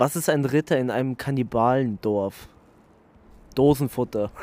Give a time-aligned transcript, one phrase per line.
[0.00, 2.48] Was ist ein Ritter in einem Kannibalendorf?
[3.54, 4.30] Dosenfutter.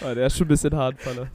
[0.00, 1.26] Ah, der ist schon ein bisschen hart, Faller.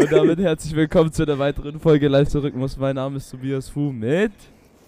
[0.00, 2.76] Und damit herzlich willkommen zu einer weiteren Folge Live zurück muss.
[2.76, 4.32] Mein Name ist Tobias Fu mit.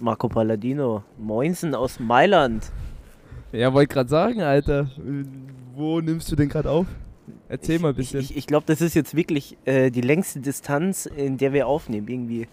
[0.00, 1.04] Marco Palladino.
[1.18, 2.72] Moinsen aus Mailand.
[3.52, 4.90] Ja, wollte gerade sagen, Alter.
[5.76, 6.86] Wo nimmst du den gerade auf?
[7.48, 8.18] Erzähl mal ein bisschen.
[8.18, 11.68] Ich, ich, ich glaube, das ist jetzt wirklich äh, die längste Distanz, in der wir
[11.68, 12.48] aufnehmen, irgendwie.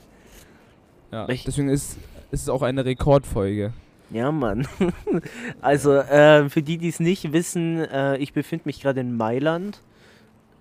[1.11, 1.97] Ja, ich- deswegen ist,
[2.31, 3.73] ist es auch eine Rekordfolge.
[4.11, 4.67] Ja, Mann.
[5.61, 9.81] also, äh, für die, die es nicht wissen, äh, ich befinde mich gerade in Mailand.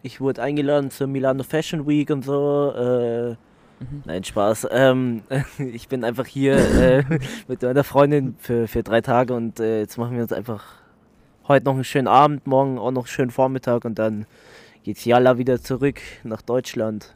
[0.02, 2.72] Ich wurde eingeladen zur Milano Fashion Week und so.
[2.76, 3.36] Äh,
[3.80, 4.02] Mhm.
[4.06, 4.66] Nein, Spaß.
[4.72, 5.22] Ähm,
[5.58, 7.04] ich bin einfach hier äh,
[7.46, 10.64] mit meiner Freundin für, für drei Tage und äh, jetzt machen wir uns einfach
[11.46, 14.26] heute noch einen schönen Abend, morgen auch noch einen schönen Vormittag und dann
[14.82, 17.14] geht's Jalla wieder zurück nach Deutschland.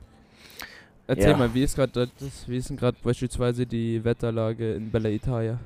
[1.14, 1.36] Erzähl Ja.
[1.36, 2.08] mal, wie ist gerade
[2.46, 5.58] wie ist denn gerade beispielsweise die Wetterlage in Bella Italia?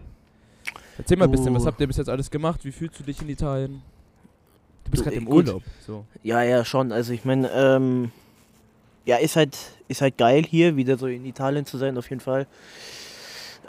[0.98, 2.64] Erzähl mal ein bisschen, was habt ihr bis jetzt alles gemacht?
[2.64, 3.80] Wie fühlst du dich in Italien?
[4.84, 5.46] Du bist gerade äh, im gut.
[5.46, 5.62] Urlaub.
[5.86, 6.04] So.
[6.24, 6.90] Ja, ja, schon.
[6.90, 8.10] Also ich meine, ähm,
[9.04, 12.20] ja, ist halt, ist halt geil hier wieder so in Italien zu sein, auf jeden
[12.20, 12.48] Fall.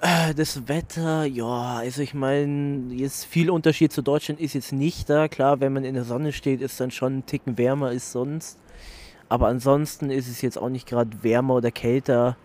[0.01, 5.09] Äh, Das Wetter, ja, also ich meine, jetzt viel Unterschied zu Deutschland ist jetzt nicht
[5.11, 5.27] da.
[5.27, 8.57] Klar, wenn man in der Sonne steht, ist dann schon ein Ticken wärmer als sonst.
[9.29, 12.37] Aber ansonsten ist es jetzt auch nicht gerade wärmer oder kälter.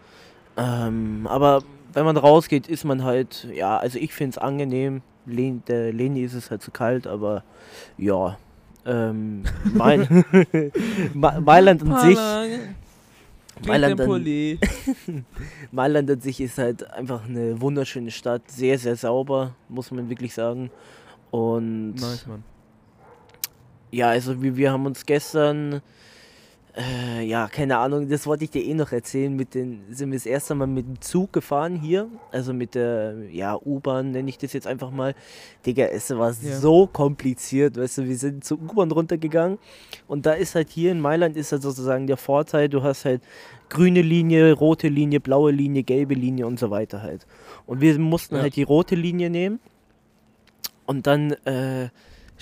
[0.56, 5.02] Ähm, aber wenn man rausgeht, ist man halt, ja, also ich finde es angenehm.
[5.24, 7.44] Len der Leni ist es halt zu kalt, aber
[7.96, 8.38] ja.
[8.84, 10.24] Ähm, mein,
[11.14, 12.18] Ma Mailand an sich.
[13.64, 14.58] Mailand an,
[15.70, 20.34] Mailand an sich ist halt einfach eine wunderschöne Stadt, sehr, sehr sauber, muss man wirklich
[20.34, 20.70] sagen.
[21.30, 22.26] Und Nice,
[23.92, 25.82] ja, also wir, wir haben uns gestern,
[26.74, 30.16] äh, ja, keine Ahnung, das wollte ich dir eh noch erzählen, mit den, sind wir
[30.18, 34.38] das erste Mal mit dem Zug gefahren hier, also mit der, ja, U-Bahn nenne ich
[34.38, 35.14] das jetzt einfach mal.
[35.66, 36.58] Digga, es war Ja.
[36.58, 39.58] so kompliziert, weißt du, wir sind zur U-Bahn runtergegangen
[40.08, 43.20] und da ist halt hier in Mailand ist halt sozusagen der Vorteil, du hast halt
[43.68, 47.26] grüne Linie, rote Linie, blaue Linie, gelbe Linie und so weiter halt.
[47.66, 48.42] Und wir mussten Ja.
[48.42, 49.60] halt die rote Linie nehmen
[50.86, 51.88] und dann, äh,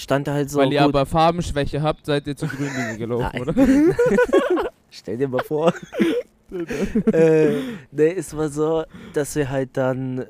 [0.00, 3.30] stand da halt so Weil ihr gut, aber Farbenschwäche habt, seid ihr zur Grünlinie gelaufen,
[3.32, 3.42] Nein.
[3.42, 3.54] oder?
[4.90, 5.72] Stell dir mal vor.
[7.12, 7.50] äh,
[7.92, 10.24] ne, es war so, dass wir halt dann,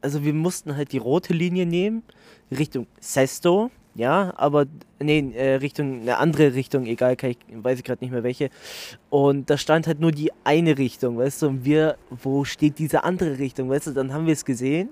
[0.00, 2.02] also wir mussten halt die rote Linie nehmen,
[2.50, 4.66] Richtung Sesto, ja, aber,
[5.00, 8.50] nee, äh, Richtung, eine andere Richtung, egal, kann ich, weiß ich gerade nicht mehr welche.
[9.08, 13.04] Und da stand halt nur die eine Richtung, weißt du, und wir, wo steht diese
[13.04, 14.90] andere Richtung, weißt du, dann haben wir es gesehen,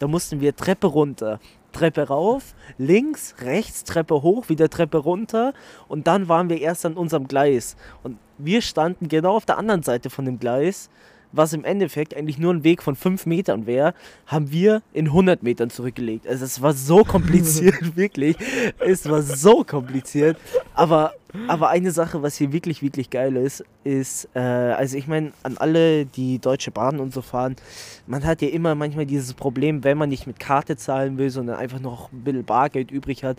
[0.00, 1.38] da mussten wir Treppe runter.
[1.72, 5.52] Treppe rauf, links, rechts, Treppe hoch, wieder Treppe runter
[5.88, 7.76] und dann waren wir erst an unserem Gleis.
[8.02, 10.90] Und wir standen genau auf der anderen Seite von dem Gleis,
[11.32, 13.94] was im Endeffekt eigentlich nur ein Weg von 5 Metern wäre,
[14.26, 16.26] haben wir in 100 Metern zurückgelegt.
[16.26, 18.36] Also es war so kompliziert, wirklich.
[18.78, 20.36] Es war so kompliziert.
[20.74, 21.14] Aber,
[21.46, 25.56] aber eine Sache, was hier wirklich, wirklich geil ist, ist, äh, also ich meine, an
[25.58, 27.56] alle, die Deutsche Bahn und so fahren,
[28.06, 31.56] man hat ja immer manchmal dieses Problem, wenn man nicht mit Karte zahlen will, sondern
[31.56, 33.38] einfach noch ein bisschen Bargeld übrig hat,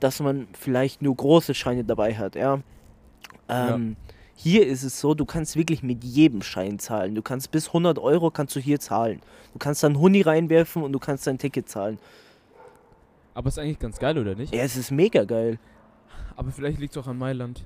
[0.00, 2.58] dass man vielleicht nur große Scheine dabei hat, ja.
[3.48, 3.96] Ähm,
[4.42, 7.14] Hier ist es so, du kannst wirklich mit jedem Schein zahlen.
[7.14, 9.20] Du kannst bis 100 Euro kannst du hier zahlen.
[9.52, 11.96] Du kannst dann Huni reinwerfen und du kannst dein Ticket zahlen.
[13.34, 14.52] Aber ist eigentlich ganz geil, oder nicht?
[14.52, 15.60] Ja, es ist mega geil.
[16.34, 17.62] Aber vielleicht liegt es auch an Mailand.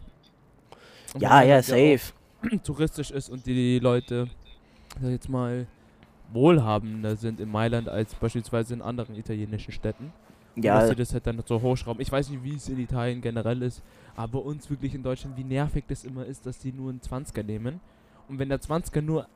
[1.14, 2.12] Und Ja, ja, safe.
[2.62, 4.28] touristisch ist und die Leute,
[4.96, 5.66] sag ich jetzt mal,
[6.30, 10.12] wohlhabender sind in Mailand als beispielsweise in anderen italienischen Städten.
[10.56, 12.00] Und dass Ja, sie das halt dann so hochschrauben.
[12.00, 13.82] Ich weiß nicht, wie es in Italien generell ist,
[14.14, 17.42] aber uns wirklich in Deutschland, wie nervig das immer ist, dass die nur einen 20er
[17.42, 17.80] nehmen.
[18.28, 19.28] Und wenn der 20er nur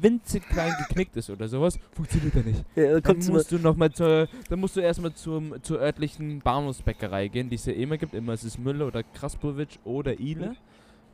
[0.00, 2.64] winzig klein geknickt ist oder sowas, funktioniert er nicht.
[2.74, 7.28] ja, Dann musst du noch mal zur, dann musst du erstmal zum, zur örtlichen Bahnhofsbäckerei
[7.28, 8.14] gehen, die es ja immer gibt.
[8.14, 10.56] Immer ist es Müller oder Kraspowitsch oder Ile.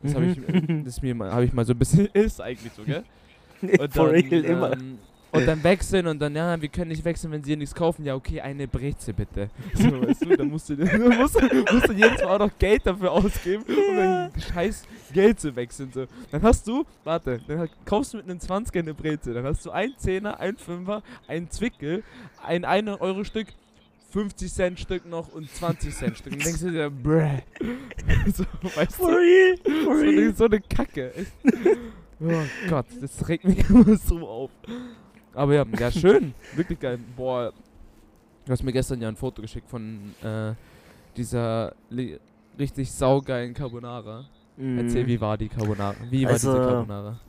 [0.03, 0.85] Das habe ich, Mhm.
[0.85, 3.05] das mir mal, habe ich mal so ein bisschen, ist eigentlich so, gell?
[3.62, 4.76] Und For dann, real immer.
[5.33, 8.05] Und dann wechseln und dann, ja, wir können nicht wechseln, wenn sie hier nichts kaufen.
[8.05, 9.51] Ja, okay, eine Breze bitte.
[9.75, 10.75] So, weißt du, dann musst du,
[11.19, 15.39] musst, du- musst du jedes Mal auch noch Geld dafür ausgeben, um dann scheiß Geld
[15.41, 15.91] zu wechseln.
[15.93, 16.07] So.
[16.31, 19.35] Dann hast du, warte, dann kaufst du mit einem 20er eine Breze.
[19.35, 22.03] Dann hast du ein Zehner, ein Fünfer, ein Zwickel,
[22.47, 23.49] ein 1 Euro Stück,
[24.11, 26.33] 50 Cent Stück noch und 20 Cent Stück.
[26.33, 27.29] Und denkst du dir, bruh.
[28.35, 28.45] So,
[28.75, 29.17] weißt For du?
[29.19, 30.09] real, for So real.
[30.19, 31.13] eine, so eine Kacke.
[31.15, 31.33] echt.
[32.21, 32.33] Oh
[32.71, 34.51] Gott, das regt mich immer so auf.
[35.38, 36.35] Aber ja, ja, schön.
[36.56, 36.99] Wirklich geil.
[37.17, 37.52] Boah,
[38.44, 40.52] du hast mir gestern ja ein Foto geschickt von äh,
[41.17, 41.73] dieser
[42.58, 44.25] richtig saugeilen Carbonara.
[44.56, 45.06] Erzähl, Mhm.
[45.06, 45.94] wie war die Carbonara?
[46.11, 47.20] Wie war Also, diese Carbonara?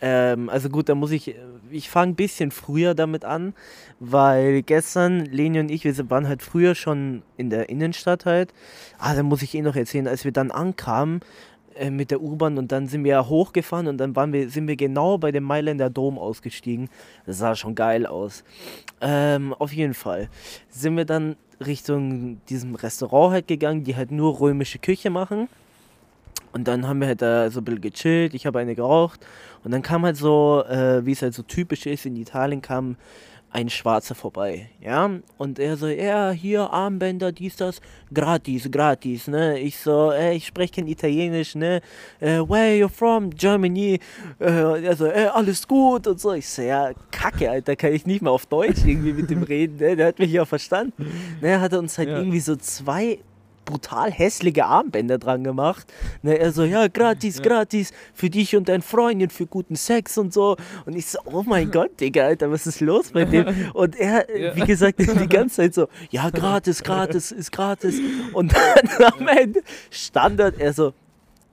[0.00, 1.34] Ähm, also gut, da muss ich,
[1.70, 3.54] ich fange ein bisschen früher damit an,
[4.00, 8.52] weil gestern Leni und ich, wir waren halt früher schon in der Innenstadt halt.
[8.98, 11.20] Ah, da muss ich eh noch erzählen, als wir dann ankamen
[11.78, 14.68] äh, mit der U-Bahn und dann sind wir ja hochgefahren und dann waren wir, sind
[14.68, 16.88] wir genau bei dem Mailänder Dom ausgestiegen.
[17.26, 18.44] Das sah schon geil aus.
[19.00, 20.28] Ähm, auf jeden Fall
[20.68, 25.48] sind wir dann Richtung diesem Restaurant halt gegangen, die halt nur römische Küche machen.
[26.52, 29.24] Und dann haben wir halt da so ein bisschen gechillt, ich habe eine geraucht.
[29.64, 32.96] Und dann kam halt so, äh, wie es halt so typisch ist, in Italien kam
[33.50, 35.10] ein Schwarzer vorbei, ja.
[35.38, 37.80] Und er so, ja, hier Armbänder, dies, das,
[38.12, 39.58] gratis, gratis, ne.
[39.58, 41.80] Ich so, ey, ich spreche kein Italienisch, ne.
[42.20, 43.30] Äh, where you from?
[43.30, 44.00] Germany.
[44.38, 46.32] Äh, er so, ey, alles gut und so.
[46.34, 49.76] Ich so, ja, kacke, Alter, kann ich nicht mal auf Deutsch irgendwie mit dem reden,
[49.78, 49.96] ne.
[49.96, 51.06] Der hat mich ja verstanden.
[51.40, 52.18] Ne, er hatte uns halt Ja.
[52.18, 53.18] irgendwie so zwei
[53.68, 55.92] brutal hässliche Armbänder dran gemacht.
[56.22, 60.32] Ne, er so, ja, gratis, gratis, für dich und dein Freundin, für guten Sex und
[60.32, 60.56] so.
[60.86, 63.46] Und ich so, oh mein Gott, Digga, Alter, was ist los bei dem?
[63.74, 64.54] Und er, Ja.
[64.56, 68.00] wie gesagt, die ganze Zeit so, ja, gratis, gratis, ist gratis.
[68.32, 70.92] Und dann am Ende Standard, er so,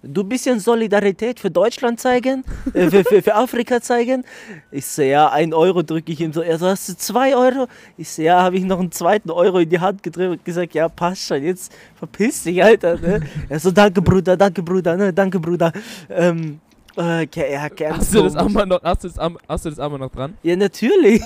[0.07, 2.43] du bisschen Solidarität für Deutschland zeigen,
[2.73, 4.23] äh, für, für, für Afrika zeigen.
[4.71, 6.41] Ich so, ja, ein Euro drücke ich ihm so.
[6.41, 7.67] Er so, hast du zwei Euro?
[7.97, 10.73] Ich so, ja, habe ich noch einen zweiten Euro in die Hand gedrückt und gesagt,
[10.73, 12.97] ja, passt schon, jetzt verpiss dich, Alter.
[12.97, 13.21] Ne?
[13.49, 15.71] Er so, danke, Bruder, danke, Bruder, ne, danke, Bruder.
[16.09, 16.59] Ähm,
[16.97, 18.35] äh, ja, Hast du das.
[18.35, 20.37] Armband noch, hast du das, Arm, hast du das Armband noch dran?
[20.43, 21.21] Ja, natürlich.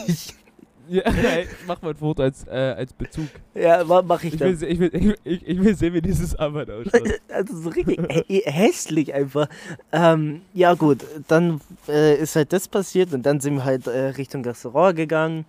[0.90, 1.02] Ja,
[1.36, 3.28] ey, mach mal ein Foto als, äh, als Bezug.
[3.54, 4.60] Ja, ma- mach ich Ich dann.
[4.60, 7.02] will, ich, will, ich, ich, will sehen, wie dieses Armband ausschaut.
[7.30, 9.48] Also so richtig hä- hässlich einfach.
[9.92, 14.08] Ähm, ja gut, dann äh, ist halt das passiert und dann sind wir halt äh,
[14.10, 15.46] Richtung Restaurant gegangen.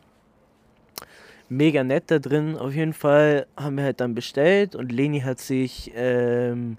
[1.49, 2.57] Mega nett da drin.
[2.57, 6.77] Auf jeden Fall haben wir halt dann bestellt und Leni hat sich ähm,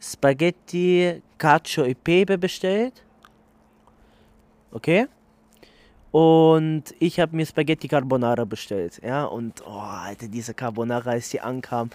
[0.00, 3.02] Spaghetti Cacio e Pepe bestellt.
[4.72, 5.06] Okay.
[6.12, 9.00] Und ich habe mir Spaghetti Carbonara bestellt.
[9.04, 11.90] Ja, und oh, Alter, diese Carbonara, als die ankam,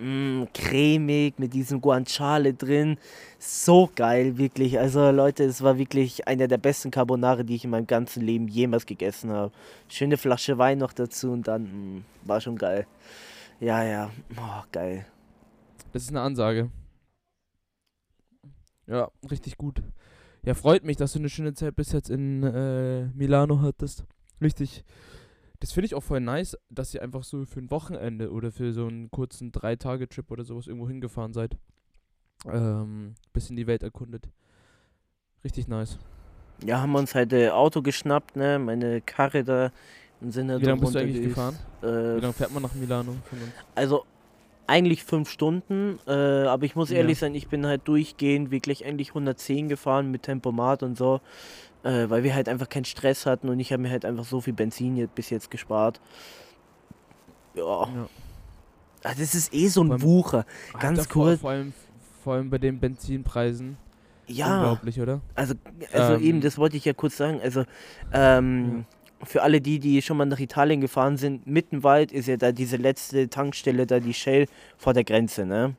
[0.00, 2.96] mm, cremig mit diesem Guanciale drin.
[3.38, 4.78] So geil, wirklich.
[4.78, 8.48] Also, Leute, es war wirklich einer der besten Carbonara, die ich in meinem ganzen Leben
[8.48, 9.52] jemals gegessen habe.
[9.88, 12.86] Schöne Flasche Wein noch dazu und dann mm, war schon geil.
[13.60, 15.04] Ja, ja, oh, geil.
[15.92, 16.70] Das ist eine Ansage.
[18.86, 19.82] Ja, richtig gut.
[20.48, 24.06] Ja, freut mich, dass du eine schöne Zeit bis jetzt in äh, Milano hattest.
[24.40, 24.82] Richtig.
[25.60, 28.72] Das finde ich auch voll nice, dass ihr einfach so für ein Wochenende oder für
[28.72, 31.58] so einen kurzen Drei-Tage-Trip oder sowas irgendwo hingefahren seid.
[32.46, 34.30] Ähm, bisschen die Welt erkundet.
[35.44, 35.98] Richtig nice.
[36.64, 38.58] Ja, haben wir uns halt äh, Auto geschnappt, ne?
[38.58, 39.70] Meine Karre da.
[40.22, 41.58] Und sind halt Wie lange bist du eigentlich gefahren?
[41.82, 43.16] Wie Äh, lange fährt man nach Milano?
[43.74, 44.06] Also
[44.68, 47.26] eigentlich fünf Stunden, äh, aber ich muss ehrlich Ja.
[47.26, 51.20] sein, ich bin halt durchgehend wirklich eigentlich 110 gefahren mit Tempomat und so,
[51.82, 54.40] äh, weil wir halt einfach keinen Stress hatten und ich habe mir halt einfach so
[54.40, 56.00] viel Benzin jetzt, bis jetzt gespart.
[57.54, 58.08] Ja, Ja.
[59.04, 60.46] Ah, das ist eh so ein Vor allem- Wucher.
[60.80, 61.40] Ganz vor, kurz.
[61.40, 61.72] vor, allem,
[62.24, 63.76] vor allem bei den Benzinpreisen.
[64.26, 65.20] Ja, Unglaublich, oder?
[65.36, 65.54] also,
[65.92, 67.40] also Ähm, eben, das wollte ich ja kurz sagen.
[67.40, 67.64] Also,
[68.12, 68.84] ähm,
[69.24, 72.76] für alle die, die schon mal nach Italien gefahren sind, Mittenwald ist ja da diese
[72.76, 74.46] letzte Tankstelle, da die Shell
[74.76, 75.74] vor der Grenze, ne?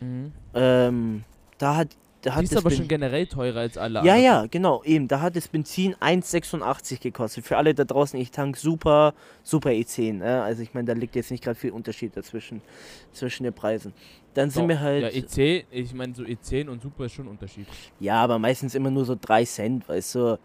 [0.00, 0.32] Mhm.
[0.54, 1.24] Ähm,
[1.58, 1.88] da hat,
[2.22, 4.22] da hat Die ist aber Ben- schon generell teurer als alle Ja, anderen.
[4.22, 5.06] ja, genau, eben.
[5.08, 7.44] Da hat das Benzin 1,86 gekostet.
[7.44, 10.14] Für alle da draußen, ich tank super, super E10.
[10.18, 10.42] Ne?
[10.42, 12.60] Also ich meine, da liegt jetzt nicht gerade viel Unterschied dazwischen,
[13.12, 13.92] zwischen den Preisen.
[14.34, 17.26] Dann sind Doch, wir halt, Ja, E10, ich meine, so E10 und Super ist schon
[17.26, 17.66] ein Unterschied.
[18.00, 20.38] ja, aber meistens immer nur so 3 Cent, weißt du.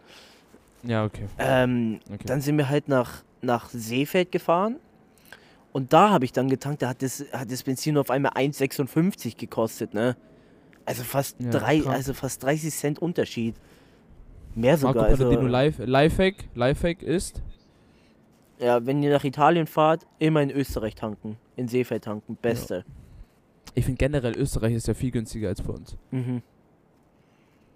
[0.87, 1.25] Ja, okay.
[1.37, 2.23] Ähm, okay.
[2.25, 4.77] Dann sind wir halt nach, nach Seefeld gefahren.
[5.73, 8.31] Und da habe ich dann getankt, da hat das, hat das Benzin nur auf einmal
[8.31, 10.15] 1,56 gekostet, ne?
[10.85, 11.95] Also fast, Ja, drei, krank.
[11.95, 13.55] also fast 30 Cent Unterschied.
[14.55, 15.03] Mehr Marco sogar.
[15.05, 17.43] Also, Palladino Life, Lifehack, Lifehack ist,
[18.59, 21.37] Ja, wenn ihr nach Italien fahrt, immer in Österreich tanken.
[21.57, 22.37] In Seefeld tanken.
[22.41, 22.85] Beste.
[23.75, 25.95] ich finde generell Österreich ist ja viel günstiger als bei uns.
[26.11, 26.41] Mhm.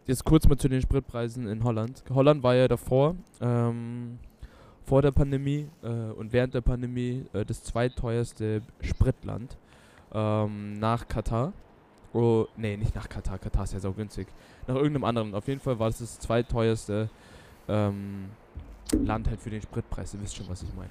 [0.07, 2.03] Jetzt kurz mal zu den Spritpreisen in Holland.
[2.09, 4.17] Holland war ja davor, ähm,
[4.83, 9.57] vor der Pandemie äh, und während der Pandemie äh, das zweiteuerste Spritland
[10.13, 11.53] ähm, nach Katar.
[12.13, 13.37] Oh, nee, nicht nach Katar.
[13.37, 14.27] Katar ist ja so günstig.
[14.67, 15.35] Nach irgendeinem anderen.
[15.35, 17.09] Auf jeden Fall war das das zweiteuerste
[17.69, 18.25] ähm,
[18.91, 20.13] Land halt für den Spritpreis.
[20.13, 20.89] Ihr wisst schon, was ich meine.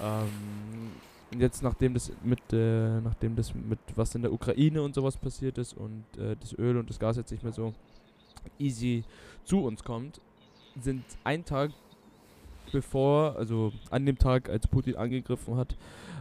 [0.00, 5.16] Ähm, jetzt, nachdem das mit, äh, nachdem das mit was in der Ukraine und sowas
[5.16, 7.72] passiert ist und äh, das Öl und das Gas jetzt nicht mehr so
[8.58, 9.04] easy
[9.44, 10.20] zu uns kommt,
[10.80, 11.70] sind ein Tag
[12.72, 15.76] bevor, also an dem Tag, als Putin angegriffen hat,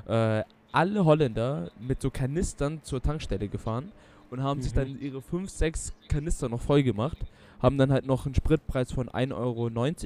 [0.07, 3.91] äh, alle Holländer mit so Kanistern zur Tankstelle gefahren
[4.29, 4.77] und haben sich Mhm.
[4.77, 7.17] dann ihre 5, 6 Kanister noch voll gemacht,
[7.61, 9.33] haben dann halt noch einen Spritpreis von 1,90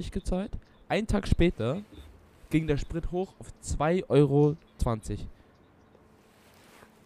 [0.06, 0.52] Euro gezahlt.
[0.90, 1.82] Einen Tag später
[2.50, 4.56] ging der Sprit hoch auf 2,20 Euro.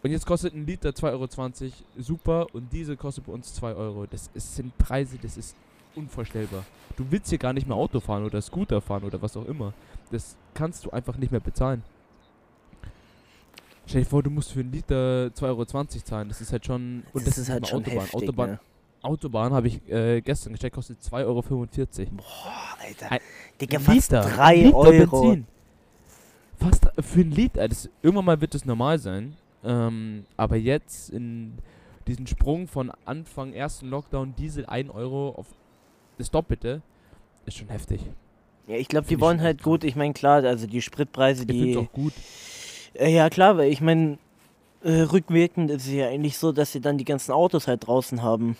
[0.02, 4.06] Und jetzt kostet ein Liter 2,20 Euro super und Diesel kostet bei uns 2 Euro.
[4.06, 5.56] Das ist, sind Preise, das ist
[5.94, 6.64] unvorstellbar.
[6.96, 9.72] Du willst hier gar nicht mehr Auto fahren oder Scooter fahren oder was auch immer.
[10.10, 11.82] Das kannst du einfach nicht mehr bezahlen.
[13.86, 16.28] Stell dir vor, du musst für einen Liter 2,20 Euro zahlen.
[16.28, 17.04] Das ist halt schon.
[17.12, 18.00] Und das, ist halt schon Autobahn.
[18.00, 18.60] heftig, Autobahn, ne?
[19.02, 21.42] Autobahn habe ich äh, gestern gecheckt, kostet 2,45 Euro.
[22.16, 22.24] Boah,
[22.84, 23.12] Alter.
[23.12, 23.20] Ein
[23.60, 24.20] Digga, fast Liter.
[24.22, 25.22] 3 Liter Euro.
[25.22, 25.46] Benzin.
[26.58, 27.68] Fast für ein Liter.
[27.68, 29.36] Das, irgendwann mal wird das normal sein.
[29.66, 31.58] Ähm, aber jetzt in
[32.06, 35.46] diesen Sprung von Anfang ersten Lockdown Diesel 1 Euro auf
[36.18, 36.82] das Doppelte
[37.44, 38.00] ist schon heftig.
[38.66, 39.84] Ja, ich glaube, die wollen halt gut.
[39.84, 41.76] Ich meine, klar, also die Spritpreise, Ich die.
[41.76, 42.12] auch gut.
[42.94, 44.18] Äh, ja, klar, weil ich meine,
[44.82, 48.22] äh, rückwirkend ist es ja eigentlich so, dass sie dann die ganzen Autos halt draußen
[48.22, 48.56] haben.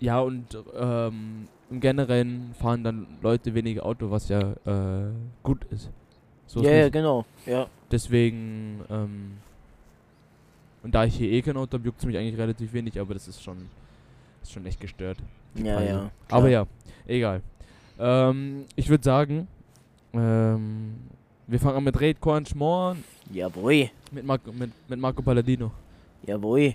[0.00, 5.90] Ja, und ähm, im Generellen fahren dann Leute weniger Auto, was ja äh, gut ist.
[6.50, 7.24] So ja, ja, genau.
[7.46, 7.68] Ja.
[7.92, 9.38] Deswegen, ähm,
[10.82, 13.14] und da ich hier eh kein Auto habe, juckt es mich eigentlich relativ wenig, aber
[13.14, 13.68] das ist schon,
[14.42, 15.18] ist schon echt gestört.
[15.54, 15.92] Ja, Preise.
[15.92, 16.10] ja.
[16.28, 16.50] Aber klar.
[16.50, 16.66] ja,
[17.06, 17.42] egal.
[18.00, 19.46] Ähm, ich würde sagen,
[20.12, 20.96] ähm,
[21.46, 22.96] wir fangen an mit Raid Corn Schmor
[23.32, 23.90] Jawohl.
[24.10, 25.70] mit, Marco, mit, mit Marco Palladino.
[26.26, 26.74] Jawohl.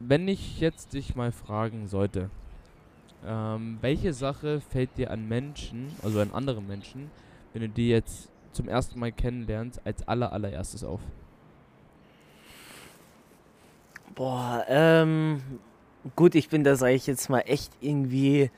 [0.00, 2.30] Wenn ich jetzt dich mal fragen sollte,
[3.26, 7.10] ähm, welche Sache fällt dir an Menschen, also an anderen Menschen,
[7.52, 11.00] wenn du die jetzt zum ersten Mal kennenlernst, als aller allererstes auf?
[14.14, 15.42] Boah, ähm,
[16.14, 18.50] gut, ich bin da, sage ich jetzt mal, echt irgendwie,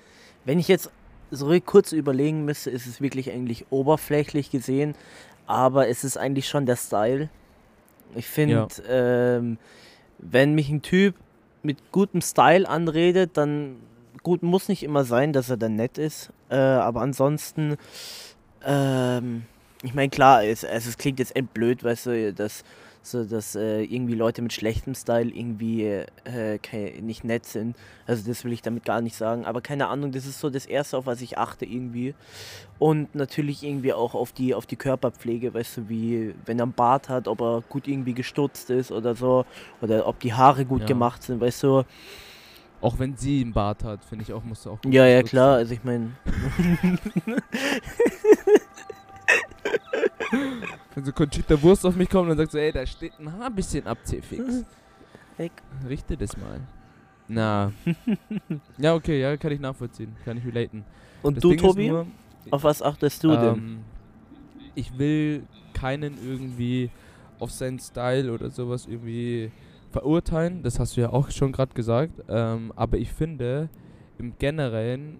[0.44, 0.90] wenn ich jetzt
[1.30, 4.94] so kurz überlegen müsste, ist es wirklich eigentlich oberflächlich gesehen,
[5.46, 7.30] aber es ist eigentlich schon der Style.
[8.14, 9.58] Ich finde, ähm,
[10.18, 11.14] wenn mich ein Typ
[11.62, 13.76] mit gutem Style anredet, dann
[14.22, 17.76] gut, muss nicht immer sein, dass er dann nett ist, äh, aber ansonsten,
[18.64, 19.44] ähm,
[19.82, 22.64] ich meine, klar, es, also es klingt jetzt endblöd, weißt du, dass
[23.06, 27.76] so dass äh, irgendwie Leute mit schlechtem Style irgendwie äh, nicht nett sind.
[28.06, 29.44] Also das will ich damit gar nicht sagen.
[29.44, 32.14] Aber keine Ahnung, das ist so das Erste, auf was ich achte irgendwie.
[32.78, 36.72] Und natürlich irgendwie auch auf die, auf die Körperpflege, weißt du, wie wenn er einen
[36.72, 39.46] Bart hat, ob er gut irgendwie gestutzt ist oder so.
[39.80, 40.86] Oder ob die Haare gut Ja.
[40.88, 41.84] gemacht sind, weißt du.
[42.80, 44.80] Auch wenn sie einen Bart hat, finde ich auch, musst du auch.
[44.82, 45.56] gut Ja, ja, klar.
[45.56, 46.10] Also ich meine,
[50.94, 53.50] Wenn so Conchita Wurst auf mich kommt und sagt so, ey, da steht ein Haar
[53.50, 54.64] bisschen ab, C-Fix.
[55.36, 55.52] Weg.
[55.86, 56.60] Richte das mal.
[57.28, 57.72] Na.
[58.78, 60.16] ja, okay, ja, kann ich nachvollziehen.
[60.24, 60.84] Kann ich relaten.
[61.22, 61.88] und Das du, Ding Tobi?
[61.88, 62.06] nur,
[62.50, 63.54] auf was achtest du denn?
[63.54, 63.78] ähm,
[64.74, 65.42] Ich will
[65.74, 66.90] keinen irgendwie
[67.38, 69.50] auf seinen Style oder sowas irgendwie
[69.96, 70.62] verurteilen.
[70.62, 72.12] Das hast du ja auch schon gerade gesagt.
[72.28, 73.70] Ähm, aber ich finde,
[74.18, 75.18] im Generellen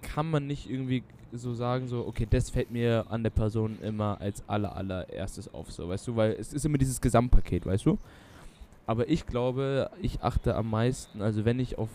[0.00, 4.18] kann man nicht irgendwie so sagen, so, okay, das fällt mir an der Person immer
[4.18, 7.98] als aller, allererstes auf, so, weißt du, weil es ist immer dieses Gesamtpaket, weißt du?
[8.86, 11.90] Aber ich glaube, ich achte am meisten, also wenn ich auf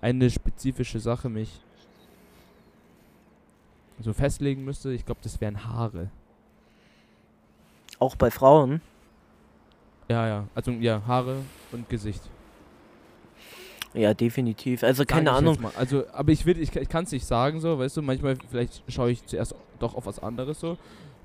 [0.00, 1.60] eine spezifische Sache mich
[4.00, 6.08] so festlegen müsste, ich glaube, das wären Haare.
[7.98, 8.80] Auch bei Frauen?
[10.08, 11.42] Ja, ja, also ja, Haare
[11.72, 12.20] und Gesicht.
[13.94, 14.82] Ja, definitiv.
[14.82, 15.56] Also keine Ahnung.
[15.76, 18.82] Also, aber ich will, ich, ich kann es nicht sagen so, weißt du, manchmal vielleicht
[18.88, 20.76] schaue ich zuerst doch auf was anderes so.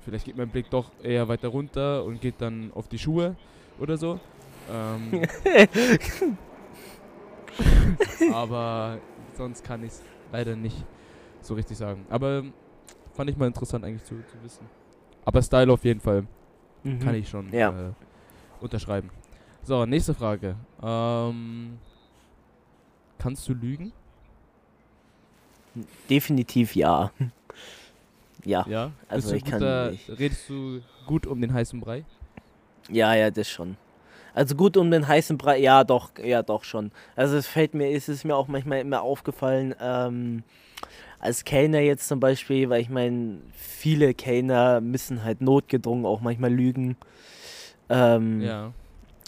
[0.04, 3.34] Vielleicht geht mein Blick doch eher weiter runter und geht dann auf die Schuhe
[3.78, 4.18] oder so.
[4.70, 5.26] Ähm,
[8.32, 8.98] aber
[9.36, 10.76] sonst kann ich es leider nicht
[11.42, 12.04] so richtig sagen.
[12.08, 12.44] Aber
[13.14, 14.66] fand ich mal interessant eigentlich zu, zu wissen.
[15.24, 16.24] Aber Style auf jeden Fall
[16.82, 16.98] Mhm.
[17.00, 17.68] kann ich schon Ja.
[17.68, 17.92] äh,
[18.60, 19.10] unterschreiben.
[19.62, 20.56] So, nächste Frage.
[20.82, 21.78] Ähm,
[23.18, 23.92] kannst du lügen?
[26.08, 27.10] Definitiv ja.
[28.44, 28.66] ja.
[28.68, 28.92] Ja.
[29.08, 30.08] also ich kann nicht.
[30.18, 32.04] Redest du gut um den heißen Brei?
[32.88, 33.76] Ja, ja, das schon.
[34.34, 36.92] Also gut um den heißen Brei, ja doch, ja doch schon.
[37.16, 40.44] Also es fällt mir, ist es mir auch manchmal immer aufgefallen, ähm,
[41.18, 46.52] als Kellner jetzt zum Beispiel, weil ich meine, viele Kellner müssen halt notgedrungen auch manchmal
[46.52, 46.96] lügen.
[47.90, 48.72] Ähm, Ja.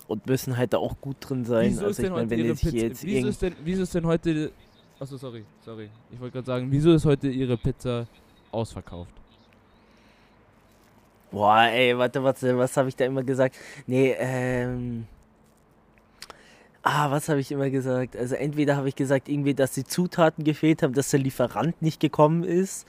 [0.09, 1.71] Und müssen halt da auch gut drin sein.
[1.71, 2.87] Wieso ist also ich denn meine, heute wenn ihre jetzt hier Pizza?
[2.87, 4.53] jetzt Wieso irgend ist denn, wieso ist denn heute?
[4.99, 5.89] Achso, sorry, sorry.
[6.11, 8.07] Ich wollte gerade sagen, wieso ist heute ihre Pizza
[8.51, 9.13] ausverkauft?
[11.31, 13.57] Boah, ey, warte, warte, was habe ich da immer gesagt?
[13.87, 15.07] Nee, ähm.
[16.83, 18.17] Ah, was habe ich immer gesagt?
[18.17, 22.01] Also entweder habe ich gesagt, irgendwie, dass die Zutaten gefehlt haben, dass der Lieferant nicht
[22.01, 22.87] gekommen ist.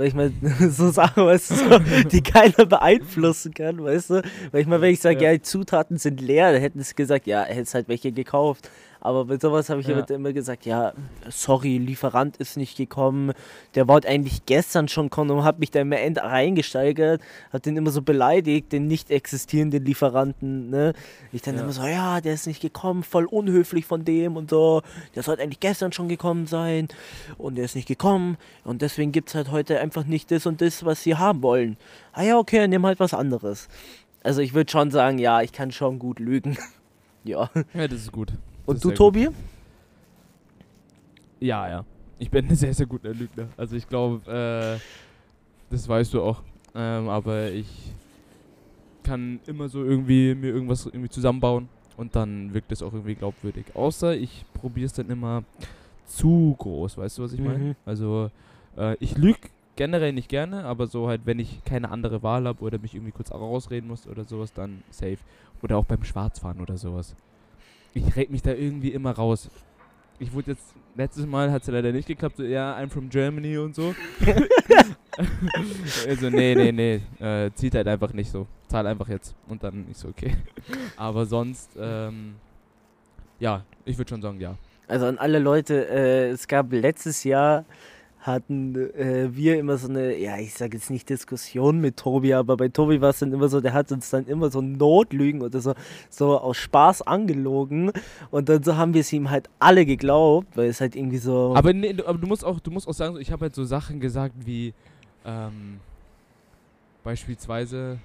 [0.00, 0.32] Weil ich mal
[0.70, 1.78] so Sachen, weißt du, so,
[2.08, 4.22] die keiner beeinflussen kann, weißt du?
[4.50, 5.30] Weil ich mal, wenn ich sage, ja.
[5.30, 8.70] ja, die Zutaten sind leer, dann hätten sie gesagt, ja, hättest halt welche gekauft.
[9.00, 9.98] Aber bei sowas habe ich ja.
[9.98, 10.92] immer gesagt, ja,
[11.28, 13.32] sorry, Lieferant ist nicht gekommen.
[13.74, 17.76] Der wollte eigentlich gestern schon kommen und hat mich da immer end reingesteigert, hat den
[17.76, 20.68] immer so beleidigt, den nicht existierenden Lieferanten.
[20.68, 20.92] Ne?
[21.32, 21.62] Ich dann ja.
[21.62, 24.82] immer so, ja, der ist nicht gekommen, voll unhöflich von dem und so.
[25.14, 26.88] Der sollte eigentlich gestern schon gekommen sein
[27.38, 30.60] und der ist nicht gekommen und deswegen gibt es halt heute einfach nicht das und
[30.60, 31.78] das, was sie haben wollen.
[32.12, 33.68] Ah ja, okay, nimm halt was anderes.
[34.22, 36.58] Also ich würde schon sagen, ja, ich kann schon gut lügen.
[37.24, 37.48] ja.
[37.72, 38.32] Ja, das ist gut.
[38.66, 39.26] Und du, Tobi?
[39.26, 39.34] Gut.
[41.40, 41.84] Ja, ja.
[42.18, 43.48] Ich bin ein sehr, sehr guter Lügner.
[43.56, 44.78] Also ich glaube, äh,
[45.70, 46.42] das weißt du auch.
[46.74, 47.92] Ähm, aber ich
[49.02, 53.66] kann immer so irgendwie mir irgendwas irgendwie zusammenbauen und dann wirkt es auch irgendwie glaubwürdig.
[53.74, 55.42] Außer ich probiere es dann immer
[56.06, 57.58] zu groß, weißt du, was ich meine?
[57.58, 57.74] Mhm.
[57.84, 58.30] Also
[58.76, 62.62] äh, ich lüge generell nicht gerne, aber so halt, wenn ich keine andere Wahl habe
[62.62, 65.18] oder mich irgendwie kurz rausreden muss oder sowas, dann safe.
[65.62, 67.14] Oder auch beim Schwarzfahren oder sowas
[67.94, 69.50] ich reg mich da irgendwie immer raus.
[70.18, 73.08] Ich wurde jetzt, letztes Mal hat es ja leider nicht geklappt, so, ja, I'm from
[73.08, 73.94] Germany und so.
[76.08, 78.46] also, nee, nee, nee, äh, zieht halt einfach nicht so.
[78.68, 79.34] Zahl einfach jetzt.
[79.48, 80.36] Und dann ist so, okay.
[80.96, 82.34] Aber sonst, ähm,
[83.38, 84.56] ja, ich würde schon sagen, ja.
[84.88, 87.64] Also an alle Leute, äh, es gab letztes Jahr
[88.20, 92.56] hatten äh, wir immer so eine, ja, ich sage jetzt nicht Diskussion mit Tobi, aber
[92.56, 95.60] bei Tobi war es dann immer so, der hat uns dann immer so Notlügen oder
[95.60, 95.74] so,
[96.10, 97.92] so aus Spaß angelogen
[98.30, 101.54] und dann so haben wir es ihm halt alle geglaubt, weil es halt irgendwie so.
[101.56, 104.00] Aber, nee, aber du musst auch, du musst auch sagen, ich habe halt so Sachen
[104.00, 104.74] gesagt wie,
[105.24, 105.80] ähm,
[107.02, 107.98] beispielsweise,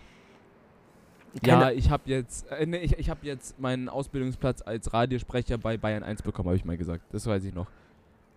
[1.43, 5.57] keine ja, ich habe jetzt, äh, nee, ich, ich habe jetzt meinen Ausbildungsplatz als Radiosprecher
[5.57, 7.03] bei Bayern 1 bekommen, habe ich mal gesagt.
[7.11, 7.67] Das weiß ich noch.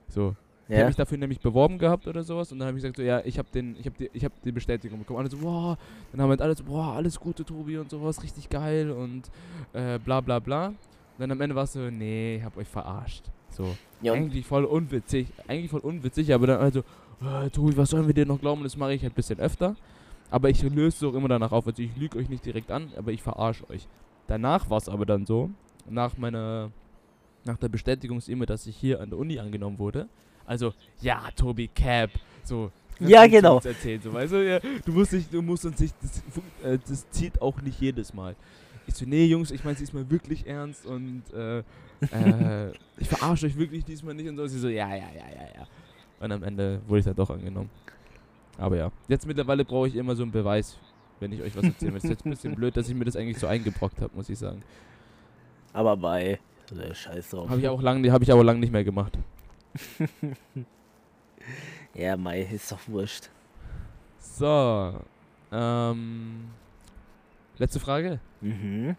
[0.08, 0.34] So,
[0.68, 3.02] ich habe mich dafür nämlich beworben gehabt oder sowas und dann habe ich gesagt so,
[3.02, 5.20] ja, ich habe den, ich habe die, ich habe die Bestätigung bekommen.
[5.20, 5.78] Alle so, boah,
[6.12, 9.30] dann haben halt alle so, boah, alles Gute, Tobi und sowas, richtig geil und
[9.72, 10.68] äh, bla bla bla.
[10.68, 10.76] Und
[11.18, 13.24] dann am Ende war es so, nee, ich habe euch verarscht.
[13.50, 16.80] So, ja, eigentlich voll unwitzig, eigentlich voll unwitzig, aber dann also,
[17.22, 18.62] äh, Tobi, was sollen wir dir noch glauben?
[18.62, 19.74] Das mache ich halt ein bisschen öfter.
[20.30, 21.66] Aber ich löse es auch immer danach auf.
[21.66, 23.88] Also ich lüge euch nicht direkt an, aber ich verarsche euch.
[24.26, 25.50] Danach war es aber dann so,
[25.88, 26.70] nach meiner,
[27.44, 30.06] nach der Bestätigungs-E-Mail, dass ich hier an der Uni angenommen wurde,
[30.48, 32.10] also, ja, Tobi Cap.
[32.42, 32.70] So.
[33.00, 33.60] Ja, genau.
[33.60, 36.22] Erzählen, so, weißt du, ja, du musst nicht, du musst uns nicht, das,
[36.64, 38.34] äh, das zieht auch nicht jedes Mal.
[38.86, 43.46] Ich so, nee, Jungs, ich meine es diesmal wirklich ernst und äh, äh, ich verarsche
[43.46, 44.46] euch wirklich diesmal nicht und so.
[44.46, 45.66] Sie so, ja, ja, ja, ja, ja.
[46.18, 47.70] Und am Ende wurde ich dann doch angenommen.
[48.56, 50.78] Aber ja, jetzt mittlerweile brauche ich immer so einen Beweis,
[51.20, 51.98] wenn ich euch was erzähle.
[51.98, 54.28] Es ist jetzt ein bisschen blöd, dass ich mir das eigentlich so eingebrockt habe, muss
[54.30, 54.62] ich sagen.
[55.74, 56.40] Aber bei,
[56.92, 57.50] scheiß drauf.
[57.50, 59.16] Habe ich auch lange, habe ich aber lange nicht mehr gemacht.
[61.94, 63.28] ja, Mai ist doch wurscht.
[64.18, 65.00] So.
[65.52, 66.50] Ähm.
[67.58, 68.20] Letzte Frage.
[68.40, 68.96] Mhm.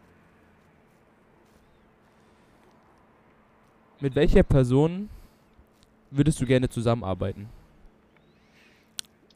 [4.02, 5.10] Mit welcher Person
[6.12, 7.50] würdest du gerne zusammenarbeiten?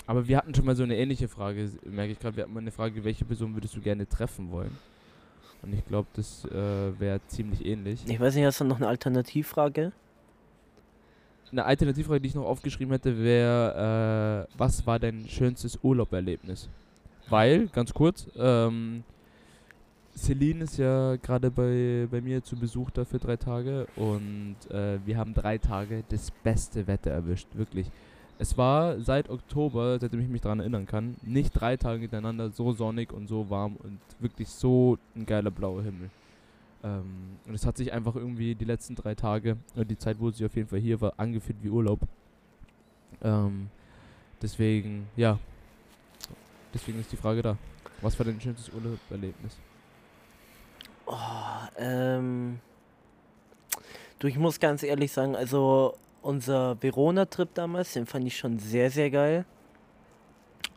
[0.05, 2.35] Aber wir hatten schon mal so eine ähnliche Frage, merke ich gerade.
[2.35, 4.77] Wir hatten mal eine Frage, welche Person würdest du gerne treffen wollen?
[5.61, 8.03] Und ich glaube, das äh, wäre ziemlich ähnlich.
[8.05, 9.93] Ich weiß nicht, hast du noch eine Alternativfrage?
[11.53, 16.67] Eine Alternativfrage, die ich noch aufgeschrieben hätte, wäre, äh, was war dein schönstes Urlauberlebnis?
[17.29, 19.03] Weil, ganz kurz, ähm,
[20.15, 24.99] Celine ist ja gerade bei, bei mir zu Besuch da für drei Tage und äh,
[25.05, 27.87] wir haben drei Tage das beste Wetter erwischt, wirklich.
[28.39, 32.73] Es war seit Oktober, seitdem ich mich daran erinnern kann, nicht drei Tage hintereinander so
[32.73, 36.09] sonnig und so warm und wirklich so ein geiler blauer Himmel.
[36.83, 40.29] Ähm, und es hat sich einfach irgendwie die letzten drei Tage, oder die Zeit, wo
[40.31, 41.99] sie auf jeden Fall hier war, angefühlt wie Urlaub.
[43.21, 43.69] Ähm,
[44.41, 45.39] deswegen, ja.
[46.73, 47.57] Deswegen ist die Frage da.
[48.01, 49.57] Was war dein schönstes Urlauberlebnis?
[51.05, 51.15] Oh,
[51.77, 52.59] ähm.
[54.19, 58.89] Du, ich muss ganz ehrlich sagen, also unser Verona-Trip damals, den fand ich schon sehr,
[58.89, 59.45] sehr geil.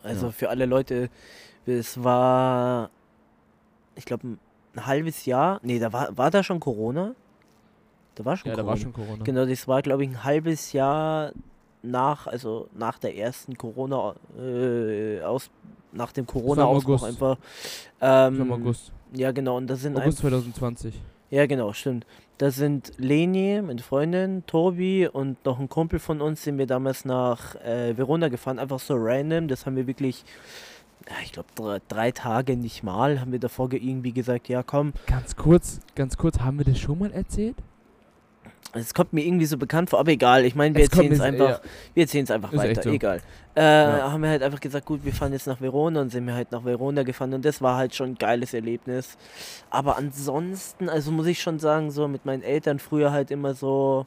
[0.02, 0.32] Also ja.
[0.32, 1.10] für alle Leute,
[1.64, 2.90] es war,
[3.94, 4.38] ich glaube,
[4.76, 5.60] ein halbes Jahr.
[5.62, 7.14] Nee, da war, war da schon Corona?
[8.14, 8.66] Da war schon ja, Corona.
[8.66, 9.24] da war schon Corona.
[9.24, 11.32] Genau, das war, glaube ich, ein halbes Jahr
[11.82, 15.50] nach, also nach der ersten Corona, äh, aus,
[15.92, 17.38] nach dem Corona-Ausbruch einfach.
[18.00, 18.92] Ähm, Im August.
[19.12, 21.00] Ja, genau, und da sind August 2020.
[21.30, 22.06] Ja, genau, stimmt.
[22.38, 27.04] Da sind Leni, meine Freundin, Tobi und noch ein Kumpel von uns, sind wir damals
[27.04, 29.48] nach äh, Verona gefahren, einfach so random.
[29.48, 30.24] Das haben wir wirklich
[31.22, 34.92] ich glaube, drei, drei, Tage nicht mal, haben wir davor irgendwie gesagt, ja komm.
[35.06, 37.56] Ganz kurz, ganz kurz, haben wir das schon mal erzählt?
[38.72, 40.44] Es kommt mir irgendwie so bekannt vor, aber egal.
[40.44, 41.60] Ich meine, wir erzählen es einfach, ja.
[41.94, 42.82] wir erzählen es einfach Ist weiter.
[42.82, 42.90] so.
[42.90, 43.20] Egal.
[43.54, 46.34] Äh, Haben wir halt einfach gesagt, gut, wir fahren jetzt nach Verona und sind wir
[46.34, 49.16] halt nach Verona gefahren und das war halt schon ein geiles Erlebnis.
[49.70, 54.06] Aber ansonsten, also muss ich schon sagen, so mit meinen Eltern früher halt immer so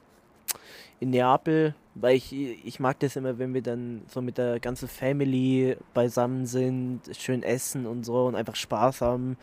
[0.99, 4.87] in Neapel, weil ich, ich mag das immer, wenn wir dann so mit der ganzen
[4.87, 9.37] Family beisammen sind, schön essen und so und einfach Spaß haben.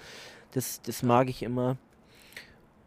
[0.52, 1.76] Das, das mag ich immer.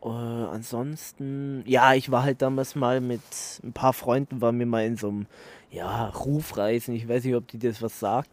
[0.03, 3.21] Äh, ansonsten, ja, ich war halt damals mal mit
[3.63, 5.25] ein paar Freunden, waren wir mal in so einem,
[5.71, 6.95] ja, Rufreisen.
[6.95, 8.31] Ich weiß nicht, ob die das was sagt.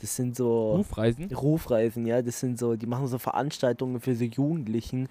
[0.00, 0.76] Das sind so.
[0.76, 1.32] Rufreisen?
[1.32, 5.02] Rufreisen, ja, das sind so, die machen so Veranstaltungen für so Jugendlichen.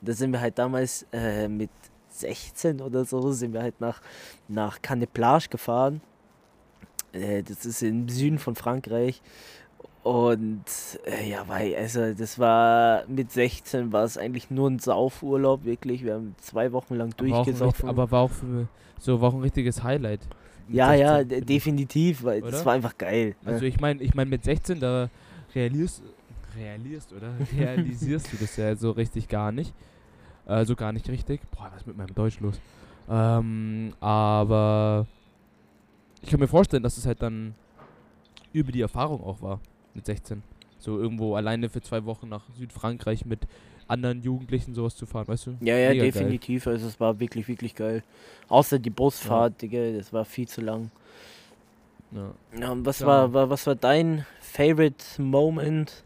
[0.00, 1.70] Und da sind wir halt damals äh, mit
[2.20, 4.00] 16 oder so, sind wir halt nach,
[4.48, 6.00] nach Canet-Plage gefahren.
[7.12, 9.20] Äh, das ist im Süden von Frankreich.
[10.02, 10.64] Und
[11.04, 16.04] äh, ja, weil, also das war mit 16 war es eigentlich nur ein Saufurlaub, wirklich.
[16.04, 17.66] Wir haben zwei Wochen lang Aber durchgesoffen.
[17.66, 18.66] richt- aber war auch für,
[18.98, 20.20] so war auch ein richtiges Highlight.
[20.70, 21.46] ja, ja, 16, de- finde ich.
[21.58, 22.64] definitiv, weil das Oder?
[22.64, 23.34] war einfach geil.
[23.42, 23.52] ne?
[23.52, 25.10] Also ich meine, ich meine mit 16 da
[25.54, 26.02] realisierst,
[26.56, 29.74] realisierst oder realisierst du das ja so richtig gar nicht.
[30.46, 31.40] Also gar nicht richtig.
[31.50, 32.60] Boah, was ist mit meinem Deutsch los?
[33.08, 35.06] Ähm, aber
[36.22, 37.54] ich kann mir vorstellen, dass es halt dann
[38.52, 39.60] über die Erfahrung auch war
[39.94, 40.42] mit 16.
[40.78, 43.40] So irgendwo alleine für zwei Wochen nach Südfrankreich mit
[43.86, 45.50] anderen Jugendlichen sowas zu fahren, weißt du?
[45.60, 46.12] Ja, ja, Mega geil.
[46.12, 46.66] definitiv.
[46.66, 48.02] Also es war wirklich, wirklich geil.
[48.48, 50.90] Außer die Busfahrt, Digga, das war viel zu lang.
[52.12, 52.30] Ja.
[52.58, 53.06] Ja, was Ja.
[53.06, 56.04] war, war, was war dein Favorite Moment?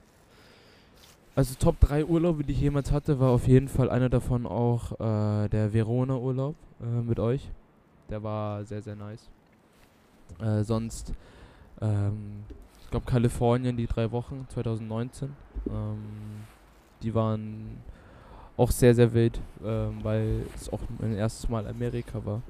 [1.36, 4.92] Also Top 3 Urlaube, die ich jemals hatte, war auf jeden Fall einer davon auch
[4.92, 7.50] äh, der Verona-Urlaub äh, mit euch.
[8.08, 9.28] Der war sehr, sehr nice.
[10.40, 11.12] Äh, sonst,
[11.80, 12.44] ähm,
[12.82, 15.34] ich glaube Kalifornien, die drei Wochen, 2019.
[15.68, 15.98] Ähm,
[17.02, 17.78] die waren
[18.56, 22.42] auch sehr, sehr wild, ähm, weil es auch mein erstes Mal Amerika war.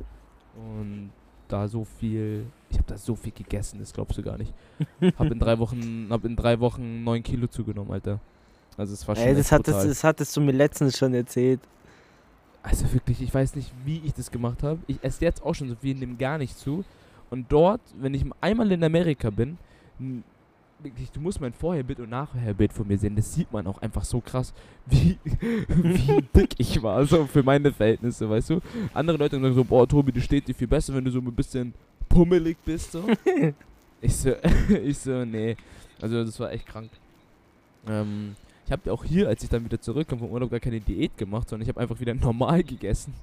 [0.56, 1.10] Und
[1.48, 4.52] da so viel, ich habe da so viel gegessen, das glaubst du gar nicht.
[5.18, 8.20] hab in drei Wochen, hab in drei Wochen 9 Kilo zugenommen, Alter.
[8.76, 9.88] Also es war schon Ey, das, hattest, brutal.
[9.88, 11.60] das hattest du mir letztens schon erzählt.
[12.62, 14.80] Also wirklich, ich weiß nicht, wie ich das gemacht habe.
[14.86, 16.84] Ich esse jetzt auch schon so viel, nehme gar nicht zu.
[17.30, 19.58] Und dort, wenn ich einmal in Amerika bin,
[20.84, 23.16] wirklich, du musst mein Vorherbild und Nachherbild von mir sehen.
[23.16, 24.52] Das sieht man auch einfach so krass,
[24.86, 28.60] wie, wie dick ich war, so für meine Verhältnisse, weißt du.
[28.92, 31.32] Andere Leute sagen so, boah, Tobi, du steht dir viel besser, wenn du so ein
[31.32, 31.74] bisschen
[32.08, 33.04] pummelig bist, so.
[34.00, 34.32] ich so,
[34.82, 35.56] ich so, nee.
[36.00, 36.90] Also das war echt krank.
[37.88, 41.16] Ähm, ich habe auch hier, als ich dann wieder zurückkam vom Urlaub, gar keine Diät
[41.16, 43.14] gemacht, sondern ich habe einfach wieder normal gegessen.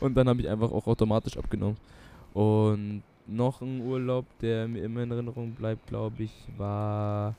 [0.00, 1.76] Und dann habe ich einfach auch automatisch abgenommen.
[2.34, 7.34] Und noch ein Urlaub, der mir immer in Erinnerung bleibt, glaube ich, war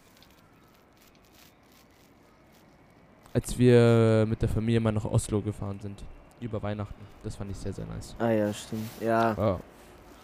[3.32, 6.04] als wir mit der Familie mal nach Oslo gefahren sind.
[6.42, 7.02] Über Weihnachten.
[7.24, 8.16] Das fand ich sehr, sehr nice.
[8.18, 8.90] Ah ja, stimmt.
[9.02, 9.60] Ja, Ah,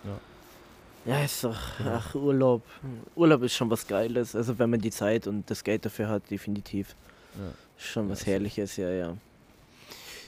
[0.04, 0.18] ja
[1.24, 2.64] ist doch, ach, Urlaub.
[3.16, 4.36] Urlaub ist schon was Geiles.
[4.36, 6.96] Also wenn man die Zeit und das Geld dafür hat, definitiv.
[7.36, 7.52] ja.
[7.78, 9.18] Schon Ja, was ist- Herrliches, ja, ja.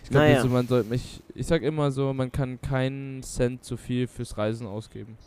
[0.04, 0.38] Ich glaube, Naja.
[0.38, 1.22] also man sollte mich.
[1.36, 5.18] Ich sag immer so, man kann keinen Cent zu viel fürs Reisen ausgeben.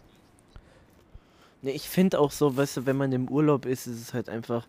[1.62, 4.28] Nee, ich finde auch so, weißt du, wenn man im Urlaub ist, ist es halt
[4.28, 4.66] einfach.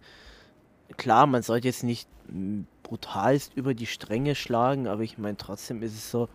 [0.98, 5.82] Klar, man sollte jetzt nicht mm, brutalst über die Stränge schlagen, aber ich meine, trotzdem
[5.84, 6.28] ist es so,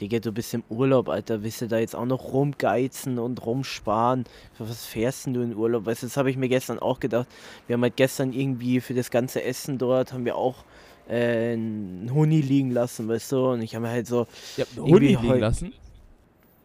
[0.00, 4.24] Digga, du bist im Urlaub, Alter, willst du da jetzt auch noch rumgeizen und rumsparen?
[4.52, 5.86] Für was fährst denn du in Urlaub?
[5.86, 7.26] Weißt du, das habe ich mir gestern auch gedacht.
[7.66, 10.64] Wir haben halt gestern irgendwie für das ganze Essen dort, haben wir auch
[11.08, 14.92] äh, einen Huni liegen lassen, weißt du, und ich habe mir halt so, Ja, Irgendwie
[14.92, 15.72] Huni liegen heu- lassen.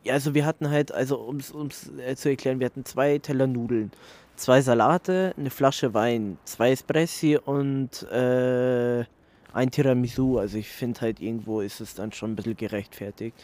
[0.03, 3.47] ja, also wir hatten halt, also ums ums äh, zu erklären, wir hatten zwei Teller
[3.47, 3.91] Nudeln,
[4.35, 9.05] zwei Salate, eine Flasche Wein, zwei Espressi und äh,
[9.53, 10.39] ein Tiramisu.
[10.39, 13.35] Also ich finde halt irgendwo ist es dann schon ein bisschen gerechtfertigt.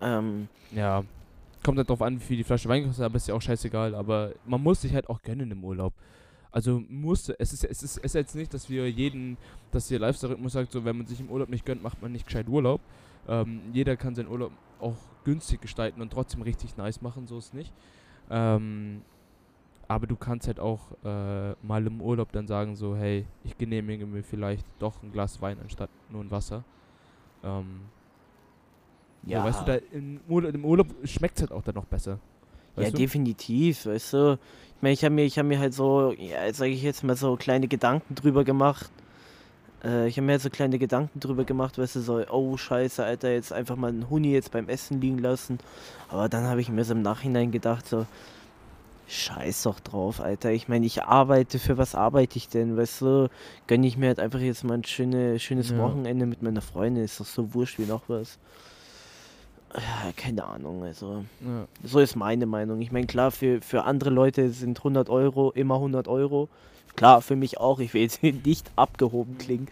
[0.00, 1.04] Ähm, Ja.
[1.64, 3.94] Kommt halt drauf an, wie viel die Flasche Wein kostet, aber ist ja auch scheißegal.
[3.94, 5.92] Aber man muss sich halt auch gönnen im Urlaub.
[6.52, 9.36] Also muss, es ist, es ist, es ist jetzt nicht, dass wir jeden,
[9.70, 12.26] dass der Lifestyle-Rhythmus sagt, so wenn man sich im Urlaub nicht gönnt, macht man nicht
[12.26, 12.80] gescheit Urlaub.
[13.28, 17.52] Ähm, jeder kann seinen Urlaub auch günstig gestalten und trotzdem richtig nice machen, so ist
[17.52, 17.72] nicht.
[18.30, 19.02] Ähm,
[19.88, 24.04] aber du kannst halt auch äh, mal im Urlaub dann sagen, so, hey, ich genehmige
[24.04, 26.62] mir vielleicht doch ein Glas Wein anstatt nur ein Wasser.
[27.42, 27.80] Ähm,
[29.24, 29.38] ja.
[29.38, 29.44] Ja.
[29.44, 32.18] weißt du, da im Urlaub, im Urlaub schmeckt es halt auch dann noch besser.
[32.76, 32.96] ja, du?
[32.98, 34.38] definitiv, weißt du.
[34.76, 37.16] Ich meine, ich habe mir, ich hab mir halt so, ja, sage ich jetzt mal
[37.16, 38.90] so kleine Gedanken drüber gemacht.
[39.82, 43.02] Äh, ich habe mir halt so kleine Gedanken drüber gemacht, weißt du, so, oh scheiße,
[43.02, 45.58] Alter, jetzt einfach mal einen Huni jetzt beim Essen liegen lassen.
[46.10, 48.06] Aber dann habe ich mir so im Nachhinein gedacht, so,
[49.08, 50.52] scheiß doch drauf, Alter.
[50.52, 53.30] Ich meine, ich arbeite, für was arbeite ich denn, weißt du?
[53.66, 55.78] Gönne ich mir halt einfach jetzt mal ein schöne, schönes Ja.
[55.78, 58.38] Wochenende mit meiner Freundin, ist doch so wurscht wie noch was.
[59.74, 61.66] Ja, keine Ahnung, also Ja.
[61.82, 62.80] so ist meine Meinung.
[62.80, 66.48] Ich meine, klar, für, für andere Leute sind 100 Euro immer 100 Euro.
[66.96, 69.68] Klar, für mich auch, ich will jetzt nicht abgehoben klingen.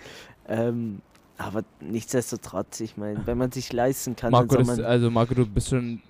[0.48, 1.00] Ähm,
[1.38, 4.82] aber nichtsdestotrotz, ich meine, wenn man sich leisten kann, Marco, man...
[4.84, 6.00] also Marco, du bist schon.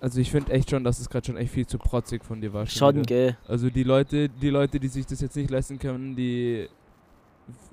[0.00, 2.54] Also ich finde echt schon, dass es gerade schon echt viel zu protzig von dir
[2.54, 2.66] war.
[2.66, 3.04] Schon, wieder.
[3.04, 3.36] gell.
[3.46, 6.68] Also die Leute, die Leute, die sich das jetzt nicht leisten können, die,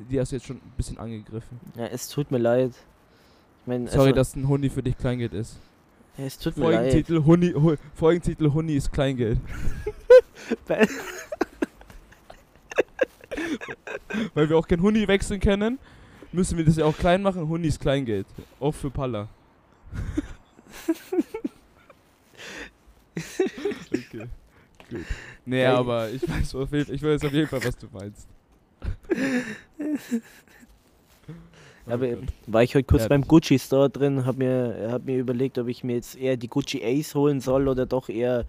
[0.10, 1.58] die hast du jetzt schon ein bisschen angegriffen.
[1.76, 2.72] Ja, es tut mir leid.
[3.62, 5.58] Ich meine, Sorry, also, dass ein Hundi für dich Kleingeld ist.
[6.18, 6.92] ja, es tut mir leid.
[6.92, 9.40] Folgentitel Hundi, Hu, Folgentitel Hundi ist Kleingeld.
[14.34, 15.80] Weil wir auch kein Hundi wechseln können,
[16.34, 17.48] müssen wir das ja auch klein machen.
[17.48, 18.28] Hundi ist Kleingeld.
[18.60, 19.30] Auch für Palla.
[23.92, 24.28] okay.
[24.90, 25.06] Gut.
[25.46, 25.68] Nee, Ey.
[25.68, 28.28] aber ich weiß, auf jeden, ich weiß auf jeden Fall, was du meinst.
[31.86, 32.24] Aber Oh Gott.
[32.48, 35.68] war ich heute kurz Ja, beim Gucci Store drin, hab mir, hab mir überlegt, ob
[35.68, 38.46] ich mir jetzt eher die Gucci Ace holen soll oder doch eher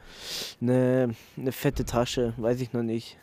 [0.61, 2.35] eine, eine fette Tasche.
[2.37, 3.17] Weiß ich noch nicht.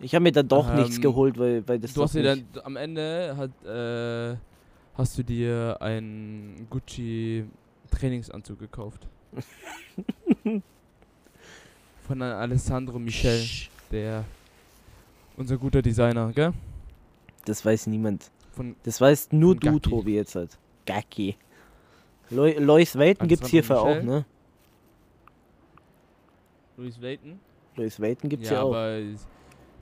[0.00, 2.44] Ich habe mir dann doch nichts Ähm, geholt, weil, weil das Du hast dir dann
[2.64, 4.36] am Ende hat, äh,
[4.98, 7.44] hast du dir einen Gucci
[7.90, 9.06] Trainingsanzug gekauft.
[12.06, 14.24] Von Alessandro Michel, Sch- der
[15.36, 16.52] unser guter Designer, gell?
[17.46, 18.30] Das weiß niemand.
[18.52, 19.80] Von Das weiß nur du, Gacki.
[19.90, 20.58] Tobi, jetzt halt.
[20.86, 21.36] Gacki.
[22.30, 24.24] Loi- Lois Welten gibt's hierfür auch, ne?
[26.76, 27.38] Louis Vuitton.
[27.76, 28.70] Lois Welten gibt's ja, ja, auch.
[28.70, 29.26] aber es-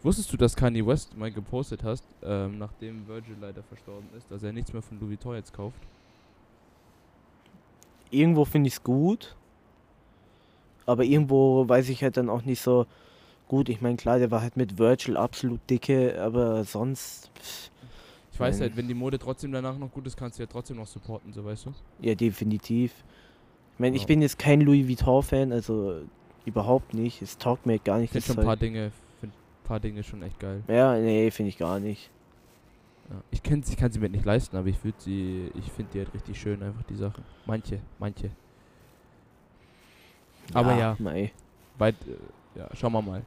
[0.03, 4.43] wusstest du, dass Kanye West mal gepostet hast, ähm, nachdem Virgil leider verstorben ist, dass
[4.43, 5.81] er nichts mehr von Louis Vuitton jetzt kauft?
[8.11, 9.35] Irgendwo finde ich's gut.
[10.87, 12.87] Aber irgendwo weiß ich halt dann auch nicht so
[13.49, 13.69] gut.
[13.69, 17.31] Ich meine, klar, der war halt mit Virgil absolut dicke, aber sonst.
[17.39, 17.71] pff,
[18.33, 18.69] Ich weiß Nein.
[18.71, 21.33] halt, wenn die Mode trotzdem danach noch gut ist, kannst du ja trotzdem noch supporten,
[21.33, 21.73] so weißt du?
[22.01, 22.93] Ja, definitiv.
[23.75, 24.07] Ich meine, ich Ja.
[24.07, 26.01] bin jetzt kein Louis Vuitton-Fan, also
[26.47, 27.21] überhaupt nicht.
[27.23, 28.57] Es taugt mir gar Ich nicht finde das schon ein paar.
[28.57, 28.91] Dinge,
[29.21, 30.63] find ein paar Dinge schon echt geil.
[30.69, 32.11] Ja, nee, finde ich gar nicht.
[33.11, 33.17] Ja.
[33.31, 36.15] Ich, ich kann sie mir nicht leisten, aber ich würde sie, ich finde die halt
[36.15, 37.23] richtig schön, einfach die Sachen.
[37.45, 38.31] Manche, manche.
[40.53, 40.97] Aber ja.
[40.99, 41.33] Mei.
[41.79, 43.23] Weit, äh, ja, schauen wir mal.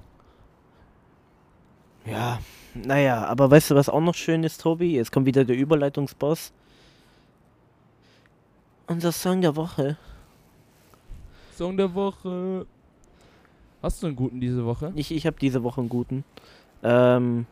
[2.06, 2.39] Ja,
[2.75, 4.95] naja, aber weißt du, was auch noch schön ist, Tobi?
[4.95, 6.51] Jetzt kommt wieder der Überleitungsboss.
[8.88, 9.97] Unser Song der Woche.
[11.56, 12.67] Song der Woche.
[13.82, 14.91] Hast du einen guten diese Woche?
[14.95, 16.23] Ich, ich habe diese Woche einen guten.
[16.84, 17.47] Ähm,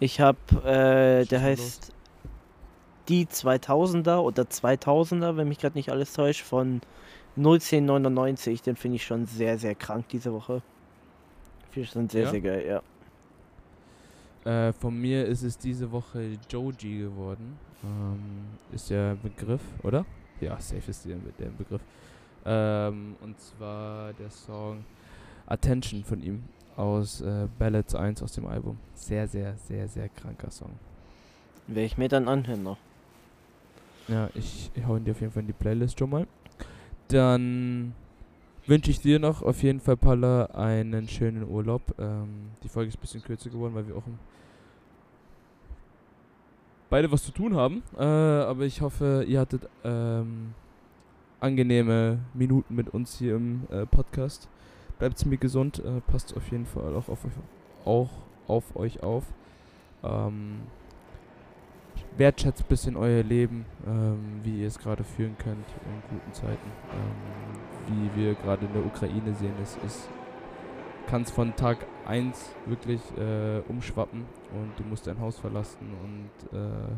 [0.00, 1.92] ich habe, äh, der heißt
[3.08, 6.80] Die 2000er oder 2000er, wenn mich gerade nicht alles täuscht, von
[7.36, 8.62] 01099.
[8.62, 10.62] Den finde ich schon sehr, sehr krank diese Woche.
[11.70, 12.30] Finde ich schon sehr, Ja?
[12.30, 12.82] sehr geil, ja.
[14.68, 17.58] Äh, von mir ist es diese Woche Joji geworden.
[17.82, 20.04] Ähm, ist der Begriff, oder?
[20.40, 21.82] Ja, safe ist der, der Begriff.
[22.44, 24.84] Ähm, und zwar der Song
[25.46, 26.44] Attention von ihm
[26.76, 28.78] aus äh, Ballads 1 aus dem Album.
[28.94, 30.70] Sehr, sehr, sehr, sehr kranker Song.
[31.66, 32.78] Werde ich mir dann anhören noch.
[34.08, 36.26] Ja, ich, ich hau ihn dir auf jeden Fall in die Playlist schon mal.
[37.08, 37.94] Dann
[38.66, 41.82] wünsche ich dir noch auf jeden Fall, Palla, einen schönen Urlaub.
[41.98, 44.02] Ähm, die Folge ist ein bisschen kürzer geworden, weil wir auch
[46.90, 47.82] beide was zu tun haben.
[47.96, 50.54] Äh, aber ich hoffe, ihr hattet ähm,
[51.40, 54.48] angenehme Minuten mit uns hier im äh, Podcast.
[54.98, 57.32] Bleibt mir gesund, äh, passt auf jeden Fall auch auf euch,
[57.84, 58.10] auch
[58.48, 59.24] auf, euch auf.
[60.02, 60.62] Ähm,
[62.16, 66.70] wertschätzt ein bisschen euer Leben, ähm, wie ihr es gerade führen könnt in guten Zeiten.
[66.92, 70.08] Ähm, wie wir gerade in der Ukraine sehen, es ist
[71.06, 76.58] kann es von Tag 1 wirklich äh, umschwappen und du musst dein Haus verlassen und
[76.58, 76.96] äh,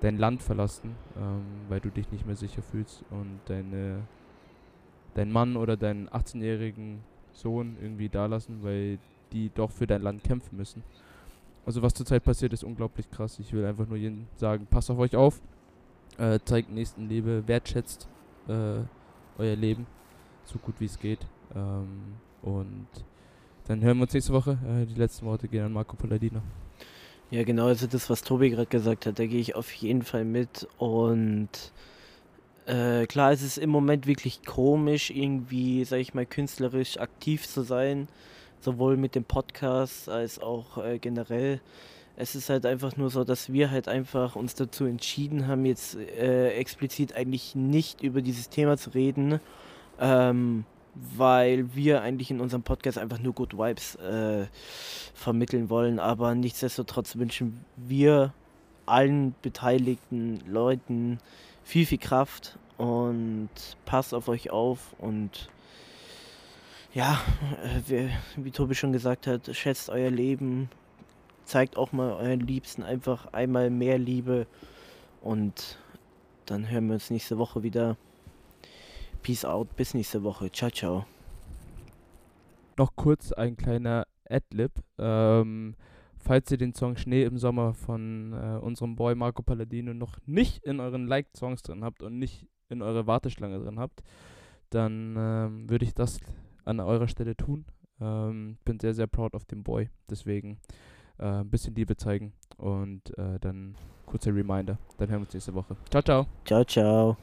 [0.00, 4.02] dein Land verlassen, ähm, weil du dich nicht mehr sicher fühlst und deine
[5.14, 7.00] dein Mann oder deinen 18-jährigen
[7.32, 8.98] Sohn irgendwie da lassen, weil
[9.32, 10.82] die doch für dein Land kämpfen müssen.
[11.66, 13.38] Also was zurzeit passiert, ist unglaublich krass.
[13.38, 15.42] Ich will einfach nur jedem sagen, passt auf euch auf,
[16.16, 18.08] äh, zeigt Nächstenliebe, wertschätzt
[18.48, 18.78] äh,
[19.36, 19.86] euer Leben
[20.46, 21.26] so gut wie es geht.
[21.54, 22.86] Ähm, und
[23.66, 24.58] dann hören wir uns nächste Woche.
[24.64, 26.40] Äh, die letzten Worte gehen an Marco Palladino.
[27.30, 30.24] Ja, genau, also das, was Tobi gerade gesagt hat, da gehe ich auf jeden Fall
[30.24, 30.68] mit.
[30.78, 31.50] Und
[32.66, 37.62] äh, klar, es ist im Moment wirklich komisch, irgendwie, sag ich mal, künstlerisch aktiv zu
[37.62, 38.06] sein.
[38.60, 41.60] Sowohl mit dem Podcast als auch äh, generell.
[42.16, 45.96] Es ist halt einfach nur so, dass wir halt einfach uns dazu entschieden haben, jetzt
[45.96, 49.40] äh, explizit eigentlich nicht über dieses Thema zu reden.
[50.00, 50.64] Ähm,
[51.16, 54.46] weil wir eigentlich in unserem Podcast einfach nur Good Vibes äh,
[55.14, 55.98] vermitteln wollen.
[55.98, 58.32] Aber nichtsdestotrotz wünschen wir
[58.86, 61.18] allen beteiligten Leuten
[61.64, 63.48] viel, viel Kraft und
[63.84, 65.48] passt auf euch auf und
[66.96, 67.20] ja,
[67.62, 67.90] äh,
[68.36, 70.70] wie, wie Tobi schon gesagt hat, schätzt euer Leben,
[71.44, 74.46] zeigt auch mal euren Liebsten einfach einmal mehr Liebe
[75.20, 75.76] und
[76.46, 77.98] dann hören wir uns nächste Woche wieder.
[79.22, 80.50] Peace out, bis nächste Woche.
[80.50, 81.04] Ciao, ciao.
[82.78, 84.72] Noch kurz ein kleiner Adlib.
[84.96, 85.74] Ähm,
[86.16, 90.64] falls ihr den Song Schnee im Sommer von äh, unserem Boy Marco Palladino noch nicht
[90.64, 94.02] in euren Liked-Songs drin habt und nicht in eurer Warteschlange drin habt,
[94.70, 96.20] dann ähm, würde ich das
[96.66, 97.64] an eurer Stelle tun.
[98.00, 99.88] Ähm, bin sehr, sehr proud of den Boy.
[100.10, 100.58] Deswegen
[101.18, 103.74] äh, ein bisschen Liebe zeigen und äh, dann
[104.04, 104.78] kurzer Reminder.
[104.98, 105.76] Dann hören wir uns nächste Woche.
[105.90, 106.26] Ciao, ciao.
[106.44, 107.16] Ciao, ciao.